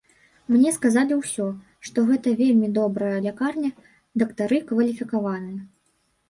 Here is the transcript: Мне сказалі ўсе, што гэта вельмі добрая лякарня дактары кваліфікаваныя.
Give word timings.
Мне 0.51 0.69
сказалі 0.77 1.17
ўсе, 1.17 1.45
што 1.89 2.03
гэта 2.07 2.33
вельмі 2.39 2.69
добрая 2.79 3.11
лякарня 3.27 3.71
дактары 4.23 4.57
кваліфікаваныя. 4.73 5.61